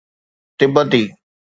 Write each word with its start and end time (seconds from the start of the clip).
تبتي 0.59 1.03